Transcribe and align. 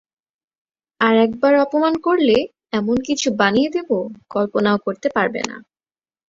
আর 1.01 1.15
একবার 1.17 1.53
অপমান 1.59 1.93
করলে 2.01 2.37
এমন 2.71 2.97
কিছু 3.07 3.27
বানিয়ে 3.37 3.69
দেবো, 3.69 3.97
কল্পনাও 4.29 4.77
করতে 4.85 5.07
পারবে 5.15 5.41
না। 5.49 5.55